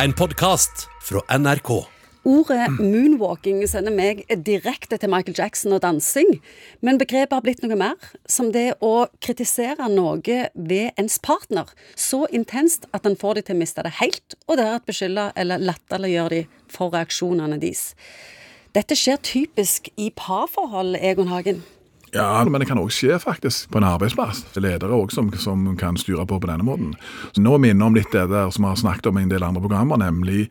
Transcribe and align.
En 0.00 0.12
podkast 0.12 0.88
fra 1.00 1.20
NRK. 1.38 1.68
Ordet 2.24 2.78
moonwalking 2.78 3.58
sender 3.68 3.92
meg 3.92 4.22
direkte 4.46 4.96
til 4.96 5.10
Michael 5.12 5.36
Jackson 5.36 5.74
og 5.76 5.82
dansing, 5.84 6.38
men 6.80 6.96
begrepet 6.96 7.36
har 7.36 7.44
blitt 7.44 7.60
noe 7.60 7.76
mer, 7.76 7.98
som 8.24 8.48
det 8.54 8.78
å 8.80 9.10
kritisere 9.20 9.90
noe 9.92 10.38
ved 10.54 10.96
ens 10.96 11.18
partner 11.20 11.68
så 11.92 12.22
intenst 12.32 12.88
at 12.96 13.04
en 13.04 13.18
får 13.20 13.36
de 13.36 13.44
til 13.50 13.58
å 13.58 13.60
miste 13.60 13.84
det 13.84 13.92
helt, 13.98 14.38
og 14.48 14.56
deretter 14.62 14.88
beskylde 14.94 15.28
eller 15.36 15.68
latterliggjøre 15.68 16.32
de 16.38 16.42
for 16.72 16.96
reaksjonene 16.96 17.60
deres. 17.60 17.92
Dette 18.72 18.96
skjer 18.96 19.20
typisk 19.20 19.92
i 20.00 20.08
parforhold, 20.16 20.96
Egon 21.04 21.28
Hagen. 21.28 21.60
Ja, 22.14 22.44
men 22.44 22.60
det 22.60 22.66
kan 22.68 22.76
òg 22.76 22.90
skje 22.92 23.16
faktisk 23.22 23.70
på 23.72 23.80
en 23.80 23.86
arbeidsplass. 23.88 24.42
Er 24.52 24.64
ledere 24.66 24.92
også 24.92 25.22
som, 25.22 25.30
som 25.40 25.62
kan 25.80 25.96
styre 25.96 26.26
på 26.28 26.36
på 26.42 26.48
denne 26.50 26.66
måten. 26.66 26.90
Så 27.32 27.40
nå 27.40 27.56
minner 27.62 27.88
om 27.88 27.96
litt 27.96 28.12
det 28.12 28.26
der 28.28 28.50
som 28.52 28.66
vi 28.66 28.68
har 28.68 28.80
snakket 28.82 29.08
om 29.08 29.16
i 29.16 29.22
en 29.24 29.32
del 29.32 29.46
andre 29.46 29.62
programmer, 29.64 29.96
nemlig 30.02 30.50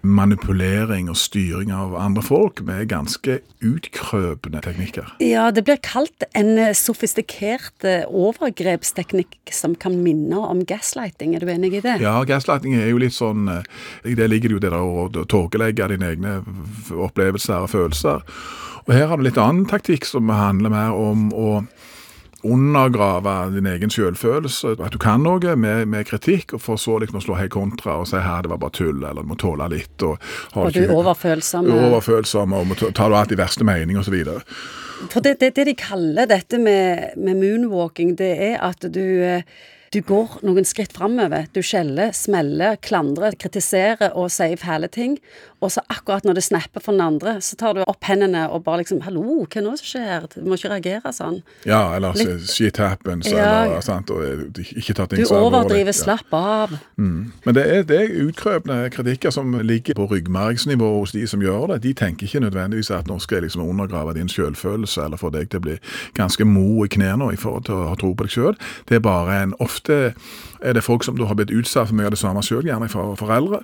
manipulering 0.00 1.10
og 1.12 1.18
styring 1.20 1.74
av 1.76 1.92
andre 2.00 2.24
folk 2.24 2.62
med 2.64 2.88
ganske 2.88 3.42
utkrøpende 3.60 4.64
teknikker. 4.64 5.12
Ja, 5.20 5.50
det 5.52 5.66
blir 5.68 5.82
kalt 5.84 6.24
en 6.32 6.56
sofistikert 6.78 7.84
eh, 7.84 8.08
overgrepsteknikk 8.08 9.52
som 9.52 9.76
kan 9.76 10.00
minne 10.00 10.40
om 10.40 10.64
gaslighting. 10.64 11.36
Er 11.36 11.44
du 11.44 11.52
enig 11.52 11.74
i 11.76 11.84
det? 11.84 11.98
Ja, 12.00 12.16
gaslighting 12.24 12.78
er 12.80 12.88
jo 12.88 13.04
litt 13.04 13.18
sånn 13.18 13.52
eh, 13.52 13.68
det 14.08 14.32
ligger 14.32 14.48
det 14.48 14.56
jo 14.56 14.64
det 14.64 14.72
der 14.72 14.80
å 14.80 15.28
tåkelegge 15.28 15.92
dine 15.92 16.12
egne 16.14 16.36
opplevelser 16.96 17.66
og 17.66 17.72
følelser. 17.76 18.24
Og 18.82 18.94
Her 18.96 19.06
har 19.06 19.18
du 19.18 19.22
litt 19.22 19.38
annen 19.38 19.66
taktikk 19.70 20.06
som 20.08 20.30
handler 20.32 20.72
mer 20.72 20.96
om 20.98 21.01
å 21.10 21.48
undergrave 22.42 23.34
din 23.54 23.66
egen 23.70 23.90
selvfølelse, 23.90 24.74
at 24.82 24.94
du 24.94 24.98
kan 25.02 25.22
noe 25.22 25.54
med, 25.56 25.86
med 25.90 26.06
kritikk, 26.08 26.56
og 26.56 26.62
for 26.64 26.80
så 26.80 26.96
liksom 26.98 27.20
å 27.20 27.22
slå 27.22 27.38
helt 27.38 27.54
kontra 27.54 28.00
og 28.00 28.08
si 28.10 28.18
her 28.18 28.42
det 28.42 28.50
var 28.50 28.62
bare 28.64 28.74
tull, 28.74 28.98
eller 28.98 29.22
du 29.22 29.30
må 29.30 29.38
tåle 29.38 29.68
litt. 29.70 29.94
Og, 30.02 30.18
og 30.58 30.72
du 30.74 30.82
er 30.82 30.94
overfølsom. 30.94 31.70
Overfølsom, 31.70 32.56
og 32.58 32.72
må 32.72 32.78
tar 32.82 33.12
du 33.12 33.18
alt 33.18 33.34
i 33.34 33.38
verste 33.38 33.66
mening, 33.66 34.00
osv. 34.00 34.16
For 35.12 35.22
det, 35.22 35.36
det, 35.38 35.52
det, 35.58 35.68
de 35.70 35.76
kaller 35.78 36.30
dette 36.30 36.58
med, 36.62 37.14
med 37.16 37.38
moonwalking, 37.38 38.16
det 38.18 38.32
er 38.50 38.58
at 38.62 38.90
du 38.90 39.04
eh, 39.22 39.46
du 39.92 40.00
går 40.00 40.38
noen 40.46 40.64
skritt 40.64 40.94
framover. 40.96 41.48
Du 41.52 41.60
skjeller, 41.64 42.14
smeller, 42.16 42.78
klandrer, 42.80 43.36
kritiserer 43.36 44.14
og 44.16 44.30
sier 44.32 44.56
fæle 44.60 44.88
ting. 44.92 45.18
Og 45.62 45.70
så 45.70 45.82
akkurat 45.92 46.24
når 46.26 46.40
det 46.40 46.42
snapper 46.42 46.82
for 46.82 46.96
den 46.96 47.04
andre, 47.04 47.36
så 47.40 47.56
tar 47.56 47.76
du 47.76 47.84
opp 47.86 48.02
hendene 48.08 48.48
og 48.50 48.64
bare 48.64 48.80
liksom 48.82 49.02
'Hallo, 49.02 49.46
hva 49.46 49.60
er 49.60 49.70
det 49.70 49.78
som 49.78 49.90
skjer?' 49.92 50.26
Du 50.34 50.48
må 50.48 50.56
ikke 50.56 50.72
reagere 50.72 51.12
sånn. 51.12 51.42
Ja, 51.66 51.94
eller 51.94 52.12
Litt, 52.14 52.50
'shit 52.50 52.78
happens', 52.78 53.30
ja, 53.30 53.64
eller 53.64 53.80
sant, 53.80 54.10
og 54.10 54.58
ikke 54.58 54.94
ta 54.94 55.06
ting 55.06 55.24
så 55.24 55.36
alvorlig. 55.36 55.52
Du 55.52 55.56
overdriver, 55.56 55.92
slapp 55.92 56.32
av. 56.32 56.70
Mm. 56.96 57.32
Men 57.44 57.54
det 57.54 57.66
er, 57.66 57.82
det 57.82 58.00
er 58.00 58.26
utkrøpende 58.26 58.90
kritikker 58.90 59.30
som 59.30 59.60
ligger 59.60 59.94
på 59.94 60.08
ryggmargsnivå 60.10 60.98
hos 60.98 61.12
de 61.12 61.26
som 61.26 61.40
gjør 61.40 61.66
det. 61.66 61.82
De 61.82 61.92
tenker 61.92 62.26
ikke 62.26 62.40
nødvendigvis 62.40 62.90
at 62.90 63.06
nå 63.06 63.18
skal 63.20 63.36
jeg 63.36 63.42
liksom 63.42 63.62
undergrave 63.68 64.14
din 64.14 64.28
selvfølelse 64.28 65.04
eller 65.04 65.16
få 65.16 65.30
deg 65.30 65.50
til 65.50 65.60
å 65.60 65.62
bli 65.62 65.78
ganske 66.14 66.44
mo 66.44 66.84
i 66.84 66.88
knærne 66.88 67.32
i 67.32 67.36
forhold 67.36 67.64
til 67.64 67.74
å 67.74 67.88
ha 67.88 67.94
tro 67.94 68.14
på 68.14 68.24
deg 68.24 68.30
sjøl. 68.30 68.56
Det 68.88 68.96
er 68.96 69.00
bare 69.00 69.42
en 69.42 69.54
ofte 69.60 69.81
ofte 69.82 70.14
er 70.62 70.72
det 70.72 70.84
folk 70.84 71.02
som 71.02 71.18
har 71.18 71.34
blitt 71.34 71.50
utsatt 71.50 71.88
for 71.88 71.96
mye 71.98 72.06
av 72.06 72.14
det 72.14 72.20
samme 72.20 72.42
sjøl, 72.42 72.62
gjerne 72.66 72.88
fra 72.88 73.02
foreldre. 73.18 73.62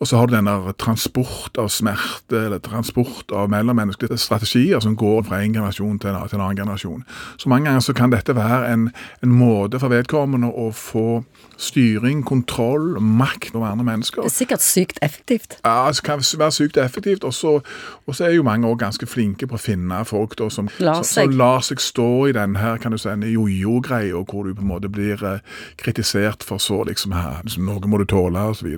Og 0.00 0.08
så 0.08 0.18
har 0.18 0.26
du 0.26 0.34
denne 0.34 0.72
transport 0.82 1.58
av 1.58 1.68
smerte, 1.70 2.46
eller 2.46 2.58
transport 2.58 3.30
av 3.30 3.50
mellommenneskelige 3.52 4.18
strategier 4.18 4.80
som 4.82 4.96
går 4.98 5.22
fra 5.28 5.38
en 5.38 5.54
generasjon 5.54 6.00
til 6.02 6.10
en, 6.10 6.26
til 6.26 6.40
en 6.40 6.44
annen 6.48 6.58
generasjon. 6.58 7.04
Så 7.38 7.48
mange 7.48 7.68
ganger 7.70 7.84
så 7.86 7.94
kan 7.94 8.10
dette 8.10 8.34
være 8.34 8.72
en, 8.72 8.88
en 9.22 9.36
måte 9.36 9.78
for 9.78 9.94
vedkommende 9.94 10.50
å 10.50 10.72
få 10.74 11.22
styring, 11.60 12.24
kontroll, 12.26 12.96
makt 12.98 13.54
over 13.54 13.68
andre 13.68 13.86
mennesker. 13.86 14.24
Det 14.24 14.32
er 14.32 14.36
sikkert 14.40 14.64
sykt 14.64 14.98
effektivt. 15.06 15.58
Ja, 15.62 15.86
det 15.86 16.02
kan 16.02 16.24
være 16.24 16.56
sykt 16.56 16.80
effektivt. 16.82 17.24
Og 17.24 17.34
så 17.34 18.24
er 18.24 18.34
jo 18.34 18.42
mange 18.42 18.66
også 18.66 18.82
ganske 18.82 19.06
flinke 19.06 19.46
på 19.46 19.54
å 19.54 19.62
finne 19.62 20.02
folk 20.08 20.34
da, 20.40 20.50
som, 20.50 20.70
lar 20.82 21.04
seg. 21.04 21.30
som 21.30 21.38
lar 21.38 21.62
seg 21.62 21.84
stå 21.84 22.10
i 22.30 22.34
den 22.34 22.58
her, 22.58 22.80
kan 22.82 22.96
du 22.96 22.98
si, 22.98 23.12
jojo-greia, 23.36 24.24
hvor 24.24 24.48
du 24.48 24.54
på 24.56 24.64
en 24.64 24.72
måte 24.72 24.90
blir 24.90 25.20
eh, 25.22 25.59
kritisert 25.80 26.44
for 26.46 26.62
så 26.62 26.82
liksom 26.88 27.14
her, 27.16 27.40
liksom, 27.44 27.66
Noe 27.70 27.90
må 27.90 28.00
du 28.00 28.06
tåle, 28.08 28.42
osv. 28.52 28.68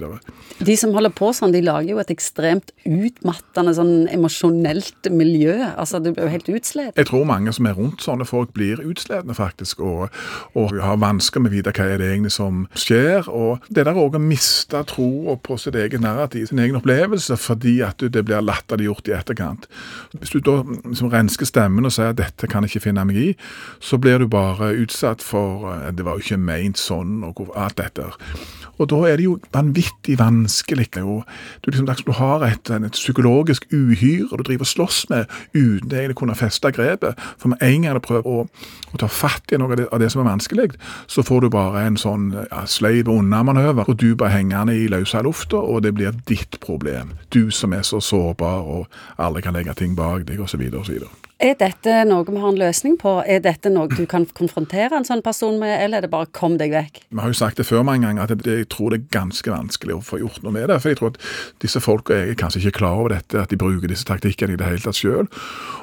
De 0.62 0.76
som 0.78 0.92
holder 0.94 1.12
på 1.14 1.30
sånn, 1.36 1.54
de 1.54 1.62
lager 1.64 1.94
jo 1.94 2.00
et 2.02 2.12
ekstremt 2.12 2.72
utmattende 2.88 3.74
sånn 3.76 4.08
emosjonelt 4.12 5.08
miljø. 5.10 5.56
Altså, 5.76 6.00
du 6.02 6.10
blir 6.12 6.26
jo 6.26 6.32
helt 6.32 6.50
utslitt. 6.52 6.96
Jeg 6.98 7.08
tror 7.08 7.26
mange 7.28 7.54
som 7.54 7.68
er 7.68 7.76
rundt 7.78 8.04
sånne 8.04 8.26
folk, 8.28 8.52
blir 8.56 8.82
utslitte, 8.84 9.36
faktisk, 9.36 9.80
og, 9.80 10.12
og 10.58 10.74
har 10.82 11.00
vansker 11.02 11.42
med 11.42 11.52
å 11.52 11.56
vite 11.56 11.74
hva 11.76 11.88
er 11.88 12.02
det 12.02 12.10
egentlig 12.12 12.34
som 12.34 12.66
skjer. 12.78 13.28
Og 13.30 13.64
det 13.72 13.86
der 13.88 13.98
òg 13.98 14.18
å 14.18 14.22
miste 14.22 14.82
troa 14.90 15.36
på 15.40 15.58
sitt 15.60 15.78
eget 15.78 16.02
narrativ, 16.02 16.48
sin 16.50 16.62
egen 16.62 16.78
opplevelse, 16.78 17.38
fordi 17.40 17.78
at 17.86 18.02
det 18.02 18.24
blir 18.26 18.44
latterliggjort 18.44 19.10
i 19.10 19.16
etterkant. 19.16 19.68
Hvis 20.18 20.34
du 20.34 20.42
da 20.44 20.58
liksom 20.66 21.12
rensker 21.12 21.48
stemmen 21.48 21.88
og 21.88 21.94
sier 21.94 22.12
at 22.12 22.20
'dette 22.20 22.48
kan 22.50 22.64
jeg 22.64 22.76
ikke 22.76 22.86
finne 22.88 23.04
meg 23.08 23.16
i', 23.16 23.36
så 23.80 23.98
blir 23.98 24.18
du 24.18 24.28
bare 24.28 24.72
utsatt 24.76 25.22
for 25.22 25.70
eh, 25.72 25.90
'det 25.92 26.04
var 26.04 26.18
jo 26.18 26.24
ikke 26.24 26.42
ment 26.72 26.80
sånn', 26.80 27.24
og 27.24 27.52
alt 27.54 27.76
dette. 27.76 28.04
Og 28.78 28.88
da 28.88 28.96
er 29.06 29.16
det 29.16 29.24
jo 29.24 29.38
vanvittig 29.52 30.18
vanskelig. 30.18 30.88
Og 31.02 31.24
du, 31.62 31.70
liksom, 31.70 31.86
du 31.86 32.12
har 32.12 32.42
et, 32.42 32.70
et 32.70 32.92
psykologisk 32.92 33.66
uhyre 33.72 34.36
du 34.36 34.42
driver 34.42 34.64
og 34.64 34.66
slåss 34.66 35.08
med 35.10 35.26
uten 35.54 35.90
egentlig 35.92 36.16
kunne 36.16 36.34
feste 36.34 36.72
grepet. 36.72 37.18
For 37.38 37.48
med 37.48 37.58
en 37.60 37.82
gang 37.82 37.94
du 37.94 38.00
prøver 38.00 38.26
å, 38.26 38.46
å, 38.92 38.96
ta 38.98 39.06
fatt 39.06 39.52
i 39.52 39.58
noe 39.58 39.72
av 39.72 39.76
det, 39.76 39.88
av 39.92 40.00
det, 40.00 40.10
som 40.10 40.22
er 40.22 40.30
vanskelig, 40.30 40.72
så 41.06 41.22
får 41.22 41.40
du 41.42 41.48
bare 41.50 41.84
en 41.86 41.96
sånn 41.96 42.32
ja, 42.50 42.64
sleiv 42.66 43.08
unna-manøver, 43.08 43.88
og 43.88 43.98
du 44.00 44.14
bare 44.16 44.32
hengende 44.38 44.74
i 44.74 44.88
løse 44.88 45.22
lufta, 45.22 45.60
og 45.60 45.82
det 45.82 45.94
blir 45.94 46.16
ditt 46.26 46.58
problem. 46.60 47.12
Du 47.30 47.50
som 47.50 47.72
er 47.72 47.82
så 47.82 48.00
sårbar 48.00 48.64
og 48.64 48.88
alle 49.18 49.42
kan 49.42 49.54
legge 49.54 49.74
ting 49.74 49.94
bak 49.96 50.26
deg, 50.26 50.40
osv. 50.40 50.64
osv. 50.80 51.04
Er 51.42 51.56
dette 51.58 51.90
noe 52.06 52.22
vi 52.22 52.38
har 52.38 52.52
en 52.52 52.58
løsning 52.60 52.92
på? 53.00 53.16
Er 53.26 53.40
dette 53.42 53.70
noe 53.72 53.90
du 53.90 54.04
kan 54.06 54.22
konfrontere 54.38 54.94
en 54.94 55.06
sånn 55.06 55.24
person 55.26 55.56
med, 55.58 55.72
eller 55.74 55.98
er 55.98 56.04
det 56.04 56.10
bare 56.12 56.30
'kom 56.30 56.54
deg 56.56 56.70
vekk'? 56.70 57.00
Vi 57.10 57.18
har 57.18 57.26
jo 57.26 57.34
sagt 57.34 57.56
det 57.56 57.66
før 57.66 57.82
mange 57.82 58.06
ganger, 58.06 58.22
at 58.22 58.46
jeg 58.46 58.68
tror 58.68 58.90
det 58.90 59.00
er 59.00 59.18
ganske 59.18 59.50
vanskelig 59.50 59.94
å 59.96 60.04
få 60.06 60.20
gjort 60.22 60.42
noe 60.44 60.52
med 60.52 60.68
det. 60.68 60.80
For 60.80 60.90
jeg 60.90 60.98
tror 60.98 61.10
at 61.10 61.18
disse 61.58 61.80
folka 61.80 62.14
er 62.14 62.34
kanskje 62.34 62.62
ikke 62.62 62.78
klar 62.78 62.94
over 62.94 63.08
dette, 63.08 63.34
at 63.34 63.50
de 63.50 63.56
bruker 63.56 63.88
disse 63.88 64.04
taktikkene 64.04 64.52
i 64.52 64.56
det 64.56 64.66
hele 64.66 64.78
tatt 64.78 64.94
sjøl. 64.94 65.26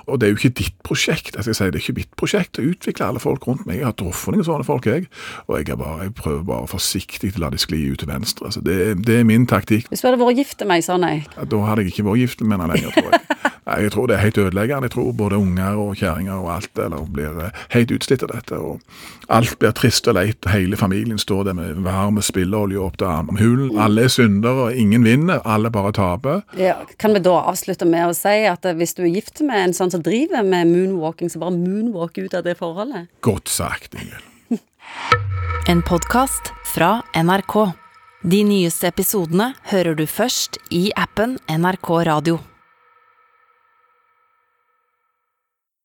Og 0.08 0.20
det 0.20 0.28
er 0.28 0.32
jo 0.32 0.40
ikke 0.40 0.56
ditt 0.64 0.80
prosjekt. 0.82 1.36
Altså 1.36 1.52
jeg 1.52 1.56
sier, 1.56 1.72
Det 1.72 1.76
er 1.76 1.84
ikke 1.84 2.00
mitt 2.00 2.16
prosjekt 2.16 2.60
å 2.60 2.64
utvikle 2.64 3.06
alle 3.06 3.20
folk 3.20 3.46
rundt 3.46 3.66
meg. 3.68 3.80
Jeg 3.80 3.86
har 3.86 3.92
truffet 4.00 4.34
noen 4.34 4.46
sånne 4.46 4.64
folk, 4.64 4.86
jeg. 4.86 5.08
Og 5.50 5.58
jeg, 5.60 5.78
bare, 5.78 6.04
jeg 6.04 6.16
prøver 6.16 6.44
bare 6.44 6.68
forsiktig 6.68 7.36
å 7.36 7.40
la 7.40 7.50
de 7.50 7.58
skli 7.58 7.92
ut 7.92 8.00
til 8.00 8.08
venstre. 8.08 8.46
Altså 8.46 8.62
det, 8.62 9.06
det, 9.06 9.20
er 9.20 9.24
min 9.26 9.46
taktikk. 9.46 9.90
Hvis 9.90 10.00
du 10.00 10.08
hadde 10.08 10.24
vært 10.24 10.38
gift 10.38 10.60
med 10.62 10.68
meg, 10.68 10.84
sa 10.84 10.96
nei? 10.96 11.26
Da 11.36 11.58
hadde 11.68 11.84
jeg 11.84 11.92
ikke 11.92 12.08
vært 12.08 12.24
gift 12.24 12.42
med 12.42 12.58
henne 12.58 12.72
lenger, 12.74 12.96
tror 12.96 13.12
jeg. 13.12 13.49
Jeg 13.78 13.92
tror 13.94 14.08
det 14.10 14.16
er 14.16 14.24
helt 14.24 14.38
ødeleggende. 14.38 14.90
Jeg 14.90 14.92
tror 14.96 15.12
både 15.14 15.38
unger 15.38 15.78
og 15.78 15.96
kjerringer 16.00 16.34
og 16.42 16.52
alt 16.56 16.80
eller 16.80 17.06
blir 17.14 17.40
eh, 17.46 17.64
helt 17.76 17.92
utslitt 17.92 18.24
av 18.26 18.34
dette. 18.34 18.58
og 18.58 18.80
Alt 19.30 19.60
blir 19.62 19.74
trist 19.78 20.08
og 20.10 20.18
leit. 20.18 20.48
Hele 20.50 20.78
familien 20.80 21.20
står 21.22 21.44
der 21.50 21.58
med 21.58 21.84
varm 21.86 22.22
spilleolje 22.22 22.80
opp 22.82 22.98
til 22.98 23.10
armhulen. 23.10 23.78
Alle 23.80 24.08
er 24.08 24.14
syndere, 24.14 24.70
og 24.70 24.76
ingen 24.76 25.06
vinner. 25.06 25.44
Alle 25.46 25.72
bare 25.72 25.94
taper. 25.96 26.42
Ja, 26.58 26.80
kan 26.98 27.14
vi 27.14 27.22
da 27.26 27.36
avslutte 27.52 27.86
med 27.90 28.10
å 28.10 28.16
si 28.18 28.46
at 28.50 28.66
hvis 28.80 28.96
du 28.98 29.04
er 29.06 29.14
gift 29.14 29.44
med 29.46 29.68
en 29.68 29.78
sånn 29.78 29.94
som 29.94 30.04
driver 30.06 30.44
med 30.46 30.72
moonwalking, 30.72 31.30
så 31.30 31.42
bare 31.44 31.58
moonwalk 31.58 32.18
ut 32.18 32.34
av 32.34 32.48
det 32.48 32.58
forholdet? 32.60 33.10
Godt 33.26 33.52
sagt, 33.54 33.94
Ingvild. 33.94 34.26
en 35.72 35.86
podkast 35.86 36.54
fra 36.74 37.00
NRK. 37.14 37.60
De 38.20 38.44
nyeste 38.44 38.90
episodene 38.90 39.54
hører 39.70 39.96
du 39.96 40.04
først 40.10 40.60
i 40.76 40.90
appen 41.00 41.38
NRK 41.48 41.92
Radio. 42.10 42.40